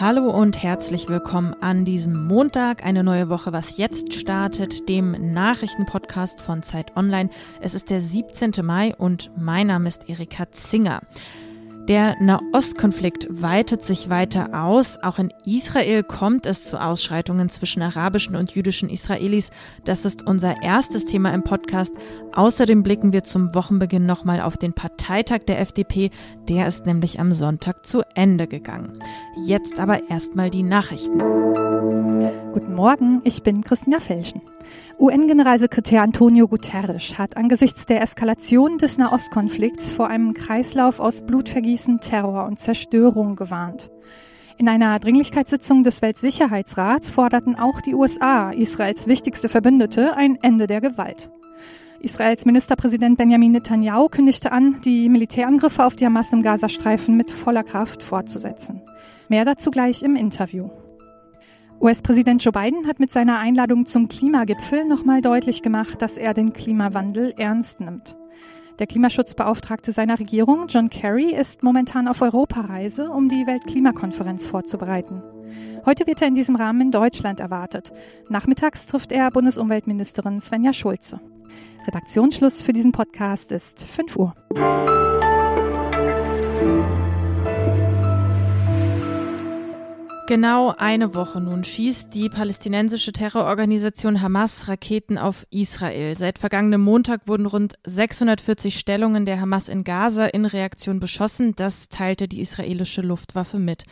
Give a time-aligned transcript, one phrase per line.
[0.00, 6.40] Hallo und herzlich willkommen an diesem Montag, eine neue Woche, was jetzt startet, dem Nachrichtenpodcast
[6.40, 7.28] von Zeit Online.
[7.60, 8.52] Es ist der 17.
[8.62, 11.02] Mai und mein Name ist Erika Zinger.
[11.88, 15.02] Der Nahostkonflikt weitet sich weiter aus.
[15.02, 19.50] Auch in Israel kommt es zu Ausschreitungen zwischen arabischen und jüdischen Israelis.
[19.84, 21.92] Das ist unser erstes Thema im Podcast.
[22.34, 26.10] Außerdem blicken wir zum Wochenbeginn nochmal auf den Parteitag der FDP.
[26.48, 29.00] Der ist nämlich am Sonntag zu Ende gegangen.
[29.44, 31.18] Jetzt aber erstmal die Nachrichten.
[32.52, 34.42] Guten Morgen, ich bin Christina Felschen.
[34.98, 42.46] UN-Generalsekretär Antonio Guterres hat angesichts der Eskalation des Nahostkonflikts vor einem Kreislauf aus Blutvergießen, Terror
[42.46, 43.90] und Zerstörung gewarnt.
[44.58, 50.80] In einer Dringlichkeitssitzung des Weltsicherheitsrats forderten auch die USA, Israels wichtigste Verbündete, ein Ende der
[50.80, 51.30] Gewalt.
[52.00, 57.62] Israels Ministerpräsident Benjamin Netanyahu kündigte an, die Militärangriffe auf die Hamas im Gazastreifen mit voller
[57.62, 58.82] Kraft fortzusetzen.
[59.28, 60.68] Mehr dazu gleich im Interview.
[61.80, 66.52] US-Präsident Joe Biden hat mit seiner Einladung zum Klimagipfel nochmal deutlich gemacht, dass er den
[66.52, 68.14] Klimawandel ernst nimmt.
[68.82, 75.22] Der Klimaschutzbeauftragte seiner Regierung, John Kerry, ist momentan auf Europareise, um die Weltklimakonferenz vorzubereiten.
[75.86, 77.92] Heute wird er in diesem Rahmen in Deutschland erwartet.
[78.28, 81.20] Nachmittags trifft er Bundesumweltministerin Svenja Schulze.
[81.86, 84.34] Redaktionsschluss für diesen Podcast ist 5 Uhr.
[90.32, 96.16] Genau eine Woche nun schießt die palästinensische Terrororganisation Hamas Raketen auf Israel.
[96.16, 101.54] Seit vergangenem Montag wurden rund 640 Stellungen der Hamas in Gaza in Reaktion beschossen.
[101.54, 103.84] Das teilte die israelische Luftwaffe mit.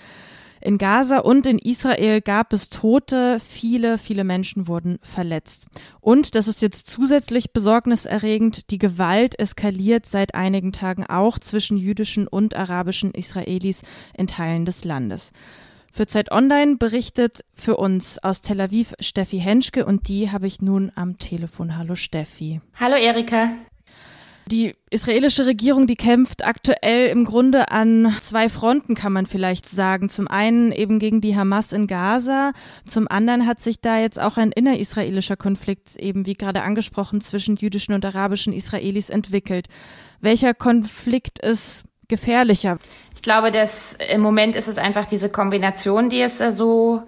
[0.62, 5.66] In Gaza und in Israel gab es Tote, viele, viele Menschen wurden verletzt.
[6.00, 12.26] Und, das ist jetzt zusätzlich besorgniserregend, die Gewalt eskaliert seit einigen Tagen auch zwischen jüdischen
[12.26, 13.82] und arabischen Israelis
[14.16, 15.32] in Teilen des Landes.
[15.92, 20.62] Für Zeit Online berichtet für uns aus Tel Aviv Steffi Henschke und die habe ich
[20.62, 21.76] nun am Telefon.
[21.76, 22.60] Hallo Steffi.
[22.78, 23.50] Hallo Erika.
[24.46, 30.08] Die israelische Regierung, die kämpft aktuell im Grunde an zwei Fronten, kann man vielleicht sagen.
[30.08, 32.52] Zum einen eben gegen die Hamas in Gaza,
[32.84, 37.56] zum anderen hat sich da jetzt auch ein innerisraelischer Konflikt, eben wie gerade angesprochen, zwischen
[37.56, 39.68] jüdischen und arabischen Israelis entwickelt.
[40.20, 42.76] Welcher Konflikt ist gefährlicher?
[43.14, 47.02] Ich glaube, dass im Moment ist es einfach diese Kombination, die es äh, so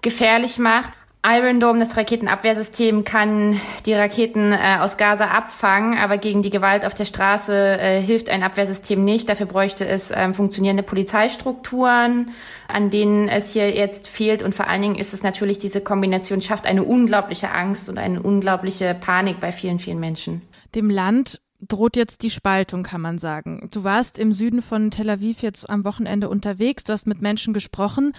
[0.00, 0.94] gefährlich macht.
[1.26, 6.84] Iron Dome, das Raketenabwehrsystem, kann die Raketen äh, aus Gaza abfangen, aber gegen die Gewalt
[6.84, 9.30] auf der Straße äh, hilft ein Abwehrsystem nicht.
[9.30, 12.32] Dafür bräuchte es ähm, funktionierende Polizeistrukturen,
[12.68, 14.42] an denen es hier jetzt fehlt.
[14.42, 18.22] Und vor allen Dingen ist es natürlich, diese Kombination schafft eine unglaubliche Angst und eine
[18.22, 20.42] unglaubliche Panik bei vielen, vielen Menschen.
[20.74, 23.68] Dem Land droht jetzt die Spaltung, kann man sagen.
[23.70, 27.54] Du warst im Süden von Tel Aviv jetzt am Wochenende unterwegs, du hast mit Menschen
[27.54, 28.12] gesprochen.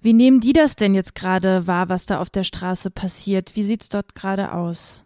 [0.00, 3.56] Wie nehmen die das denn jetzt gerade wahr, was da auf der Straße passiert?
[3.56, 5.00] Wie sieht es dort gerade aus?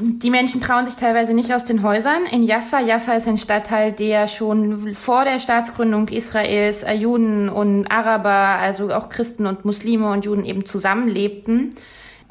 [0.00, 2.24] Die Menschen trauen sich teilweise nicht aus den Häusern.
[2.24, 7.86] In Jaffa, Jaffa ist ein Stadtteil, der schon vor der Staatsgründung Israels äh, Juden und
[7.88, 11.74] Araber, also auch Christen und Muslime und Juden eben zusammenlebten.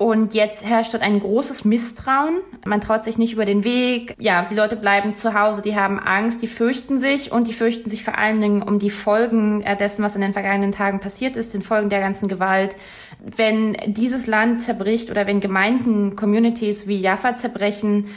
[0.01, 2.39] Und jetzt herrscht dort ein großes Misstrauen.
[2.65, 4.15] Man traut sich nicht über den Weg.
[4.17, 7.87] Ja, die Leute bleiben zu Hause, die haben Angst, die fürchten sich und die fürchten
[7.87, 11.53] sich vor allen Dingen um die Folgen dessen, was in den vergangenen Tagen passiert ist,
[11.53, 12.75] den Folgen der ganzen Gewalt.
[13.19, 18.07] Wenn dieses Land zerbricht oder wenn Gemeinden, Communities wie Jaffa zerbrechen,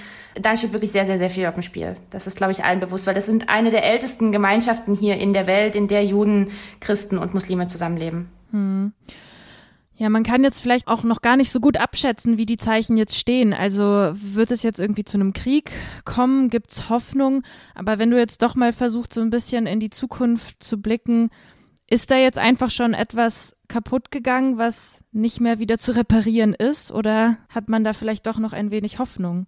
[0.41, 1.97] dann steht wirklich sehr, sehr, sehr viel auf dem Spiel.
[2.09, 5.35] Das ist, glaube ich, allen bewusst, weil das sind eine der ältesten Gemeinschaften hier in
[5.35, 6.51] der Welt, in der Juden,
[6.81, 8.31] Christen und Muslime zusammenleben.
[8.53, 8.95] Hm.
[9.97, 12.97] Ja, man kann jetzt vielleicht auch noch gar nicht so gut abschätzen, wie die Zeichen
[12.97, 13.53] jetzt stehen.
[13.53, 15.71] Also wird es jetzt irgendwie zu einem Krieg
[16.05, 16.49] kommen?
[16.49, 17.45] Gibt es Hoffnung?
[17.77, 21.31] Aber wenn du jetzt doch mal versuchst, so ein bisschen in die Zukunft zu blicken,
[21.89, 26.91] ist da jetzt einfach schon etwas kaputt gegangen, was nicht mehr wieder zu reparieren ist?
[26.91, 29.47] Oder hat man da vielleicht doch noch ein wenig Hoffnung?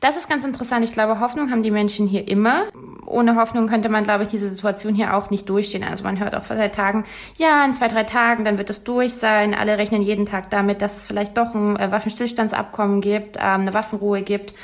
[0.00, 0.84] Das ist ganz interessant.
[0.84, 2.64] Ich glaube, Hoffnung haben die Menschen hier immer.
[3.06, 5.84] Ohne Hoffnung könnte man, glaube ich, diese Situation hier auch nicht durchstehen.
[5.84, 7.04] Also man hört auch seit Tagen,
[7.36, 9.54] ja, in zwei, drei Tagen, dann wird es durch sein.
[9.54, 13.74] Alle rechnen jeden Tag damit, dass es vielleicht doch ein äh, Waffenstillstandsabkommen gibt, ähm, eine
[13.74, 14.54] Waffenruhe gibt.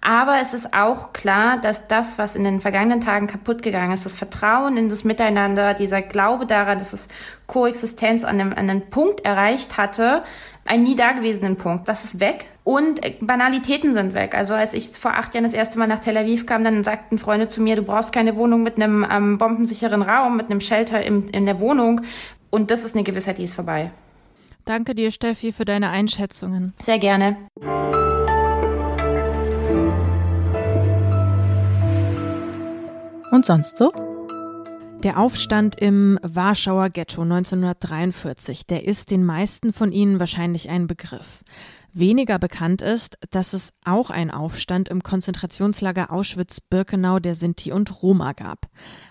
[0.00, 4.06] Aber es ist auch klar, dass das, was in den vergangenen Tagen kaputt gegangen ist,
[4.06, 7.08] das Vertrauen in das Miteinander, dieser Glaube daran, dass es
[7.46, 10.22] Koexistenz an einem, an einem Punkt erreicht hatte,
[10.68, 11.88] einen nie dagewesenen Punkt.
[11.88, 12.46] Das ist weg.
[12.64, 14.34] Und Banalitäten sind weg.
[14.34, 17.18] Also als ich vor acht Jahren das erste Mal nach Tel Aviv kam, dann sagten
[17.18, 21.04] Freunde zu mir, du brauchst keine Wohnung mit einem ähm, bombensicheren Raum, mit einem Shelter
[21.04, 22.00] im, in der Wohnung.
[22.50, 23.90] Und das ist eine Gewissheit, die ist vorbei.
[24.64, 26.72] Danke dir, Steffi, für deine Einschätzungen.
[26.80, 27.36] Sehr gerne.
[33.36, 33.92] und sonst so?
[35.02, 41.44] Der Aufstand im Warschauer Ghetto 1943, der ist den meisten von Ihnen wahrscheinlich ein Begriff.
[41.92, 48.32] Weniger bekannt ist, dass es auch einen Aufstand im Konzentrationslager Auschwitz-Birkenau der Sinti und Roma
[48.32, 48.66] gab.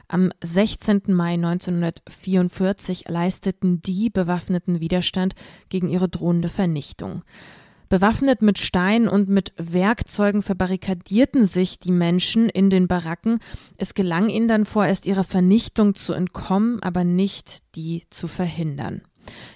[0.08, 1.02] Am 16.
[1.08, 5.34] Mai 1944 leisteten die bewaffneten Widerstand
[5.70, 7.24] gegen ihre drohende Vernichtung.
[7.90, 13.40] Bewaffnet mit Steinen und mit Werkzeugen verbarrikadierten sich die Menschen in den Baracken.
[13.78, 19.02] Es gelang ihnen dann vorerst ihrer Vernichtung zu entkommen, aber nicht die zu verhindern.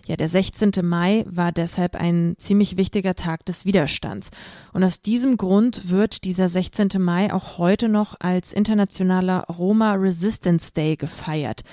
[0.05, 0.71] Ja, der 16.
[0.81, 4.29] Mai war deshalb ein ziemlich wichtiger Tag des Widerstands.
[4.73, 6.89] Und aus diesem Grund wird dieser 16.
[6.97, 11.63] Mai auch heute noch als internationaler Roma Resistance Day gefeiert.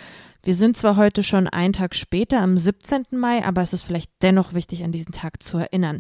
[0.47, 3.07] Wir sind zwar heute schon einen Tag später, am 17.
[3.11, 5.99] Mai, aber es ist vielleicht dennoch wichtig, an diesen Tag zu erinnern.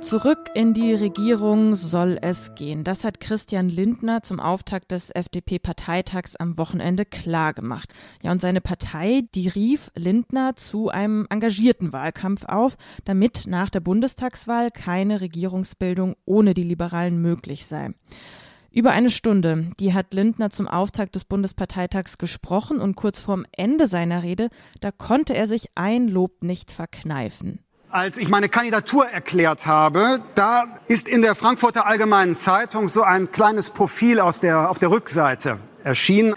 [0.00, 2.84] Zurück in die Regierung soll es gehen.
[2.84, 7.92] Das hat Christian Lindner zum Auftakt des FDP-Parteitags am Wochenende klargemacht.
[8.22, 13.80] Ja, und seine Partei, die rief Lindner zu einem engagierten Wahlkampf auf, damit nach der
[13.80, 17.92] Bundestagswahl keine Regierungsbildung ohne die Liberalen möglich sei.
[18.74, 23.86] Über eine Stunde, die hat Lindner zum Auftakt des Bundesparteitags gesprochen und kurz vorm Ende
[23.86, 24.48] seiner Rede,
[24.80, 27.60] da konnte er sich ein Lob nicht verkneifen
[27.90, 33.30] als ich meine Kandidatur erklärt habe, da ist in der Frankfurter Allgemeinen Zeitung so ein
[33.30, 36.34] kleines Profil aus der, auf der Rückseite erschienen.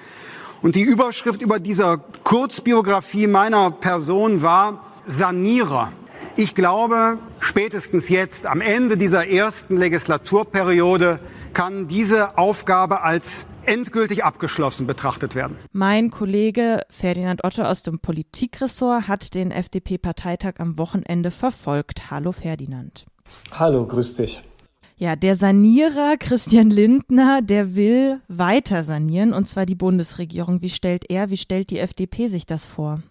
[0.61, 5.91] Und die Überschrift über dieser Kurzbiografie meiner Person war Sanierer.
[6.35, 11.19] Ich glaube, spätestens jetzt, am Ende dieser ersten Legislaturperiode,
[11.53, 15.57] kann diese Aufgabe als endgültig abgeschlossen betrachtet werden.
[15.71, 22.11] Mein Kollege Ferdinand Otto aus dem Politikressort hat den FDP-Parteitag am Wochenende verfolgt.
[22.11, 23.05] Hallo Ferdinand.
[23.51, 24.43] Hallo, grüß dich.
[24.97, 30.61] Ja, der Sanierer Christian Lindner, der will weiter sanieren, und zwar die Bundesregierung.
[30.61, 33.03] Wie stellt er, wie stellt die FDP sich das vor?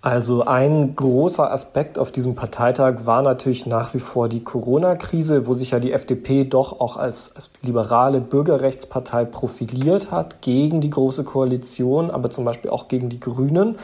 [0.00, 5.54] Also ein großer Aspekt auf diesem Parteitag war natürlich nach wie vor die Corona-Krise, wo
[5.54, 11.24] sich ja die FDP doch auch als, als, liberale Bürgerrechtspartei profiliert hat gegen die Große
[11.24, 13.76] Koalition, aber zum Beispiel auch gegen die Grünen.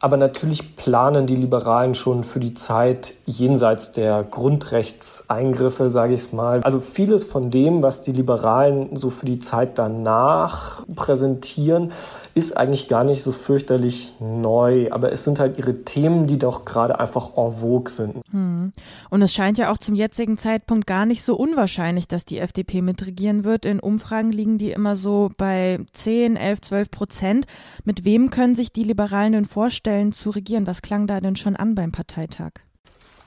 [0.00, 6.32] Aber natürlich planen die Liberalen schon für die Zeit jenseits der Grundrechtseingriffe, sage ich es
[6.32, 6.60] mal.
[6.62, 11.92] Also vieles von dem, was die Liberalen so für die Zeit danach präsentieren,
[12.38, 16.64] ist eigentlich gar nicht so fürchterlich neu, aber es sind halt ihre Themen, die doch
[16.64, 18.22] gerade einfach en vogue sind.
[18.30, 18.72] Hm.
[19.10, 22.80] Und es scheint ja auch zum jetzigen Zeitpunkt gar nicht so unwahrscheinlich, dass die FDP
[22.80, 23.66] mitregieren wird.
[23.66, 27.46] In Umfragen liegen die immer so bei 10, 11, 12 Prozent.
[27.84, 30.66] Mit wem können sich die Liberalen denn vorstellen zu regieren?
[30.66, 32.52] Was klang da denn schon an beim Parteitag?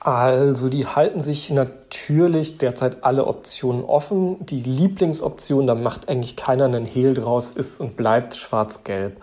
[0.04, 4.44] Also die halten sich natürlich derzeit alle Optionen offen.
[4.46, 9.22] Die Lieblingsoption, da macht eigentlich keiner einen Hehl draus, ist und bleibt schwarz-gelb.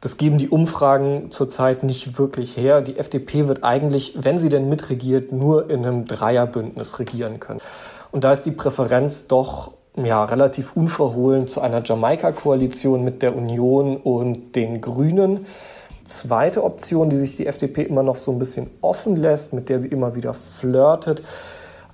[0.00, 2.80] Das geben die Umfragen zurzeit nicht wirklich her.
[2.80, 7.60] Die FDP wird eigentlich, wenn sie denn mitregiert, nur in einem Dreierbündnis regieren können.
[8.10, 13.98] Und da ist die Präferenz doch ja, relativ unverhohlen zu einer Jamaika-Koalition mit der Union
[13.98, 15.44] und den Grünen
[16.04, 19.78] zweite Option, die sich die FDP immer noch so ein bisschen offen lässt, mit der
[19.78, 21.22] sie immer wieder flirtet,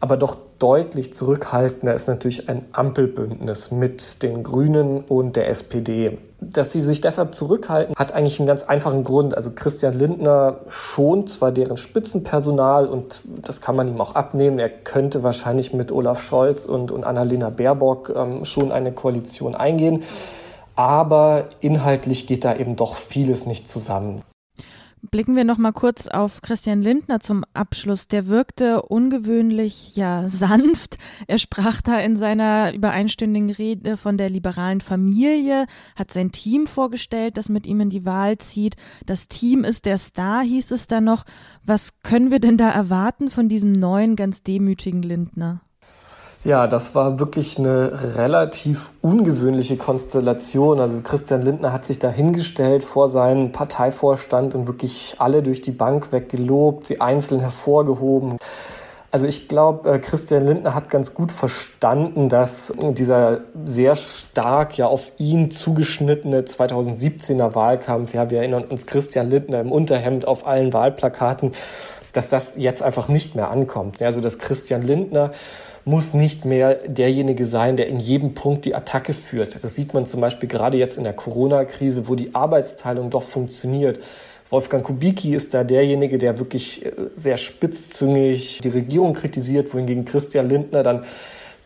[0.00, 6.18] aber doch deutlich zurückhaltender ist natürlich ein Ampelbündnis mit den Grünen und der SPD.
[6.40, 9.36] Dass sie sich deshalb zurückhalten, hat eigentlich einen ganz einfachen Grund.
[9.36, 14.58] Also Christian Lindner schont zwar deren Spitzenpersonal und das kann man ihm auch abnehmen.
[14.58, 20.02] Er könnte wahrscheinlich mit Olaf Scholz und, und Annalena Baerbock ähm, schon eine Koalition eingehen
[20.80, 24.20] aber inhaltlich geht da eben doch vieles nicht zusammen.
[25.10, 28.08] Blicken wir noch mal kurz auf Christian Lindner zum Abschluss.
[28.08, 30.96] Der wirkte ungewöhnlich ja sanft.
[31.26, 37.36] Er sprach da in seiner übereinstündigen Rede von der liberalen Familie, hat sein Team vorgestellt,
[37.36, 38.76] das mit ihm in die Wahl zieht.
[39.04, 41.24] Das Team ist der Star, hieß es da noch.
[41.62, 45.60] Was können wir denn da erwarten von diesem neuen, ganz demütigen Lindner?
[46.42, 50.80] Ja, das war wirklich eine relativ ungewöhnliche Konstellation.
[50.80, 55.70] Also Christian Lindner hat sich da hingestellt vor seinen Parteivorstand und wirklich alle durch die
[55.70, 58.38] Bank weggelobt, sie einzeln hervorgehoben.
[59.10, 64.86] Also ich glaube, äh, Christian Lindner hat ganz gut verstanden, dass dieser sehr stark ja
[64.86, 70.72] auf ihn zugeschnittene 2017er Wahlkampf, ja, wir erinnern uns Christian Lindner im Unterhemd auf allen
[70.72, 71.52] Wahlplakaten,
[72.12, 74.02] dass das jetzt einfach nicht mehr ankommt.
[74.02, 75.32] Also dass Christian Lindner
[75.84, 79.62] muss nicht mehr derjenige sein, der in jedem Punkt die Attacke führt.
[79.62, 84.00] Das sieht man zum Beispiel gerade jetzt in der Corona-Krise, wo die Arbeitsteilung doch funktioniert
[84.50, 90.48] Wolfgang Kubicki ist da derjenige, der wirklich äh, sehr spitzzüngig die Regierung kritisiert, wohingegen Christian
[90.48, 91.04] Lindner dann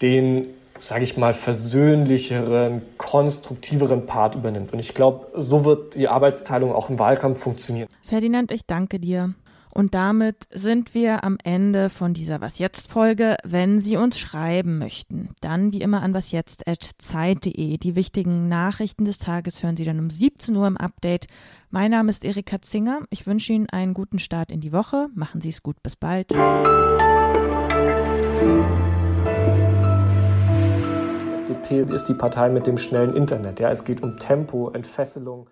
[0.02, 0.48] den
[0.80, 4.74] sage ich mal, versöhnlicheren, konstruktiveren Part übernimmt.
[4.74, 7.88] Und ich glaube, so wird die Arbeitsteilung auch im Wahlkampf funktionieren.
[8.02, 9.32] Ferdinand, ich danke dir.
[9.74, 13.36] Und damit sind wir am Ende von dieser Was jetzt Folge.
[13.42, 17.78] Wenn Sie uns schreiben möchten, dann wie immer an wasjetzt@zeit.de.
[17.78, 21.26] Die wichtigen Nachrichten des Tages hören Sie dann um 17 Uhr im Update.
[21.70, 23.00] Mein Name ist Erika Zinger.
[23.10, 25.08] Ich wünsche Ihnen einen guten Start in die Woche.
[25.12, 25.82] Machen Sie es gut.
[25.82, 26.30] Bis bald.
[31.40, 33.58] FDP ist die Partei mit dem schnellen Internet.
[33.58, 35.48] Ja, es geht um Tempo, Entfesselung.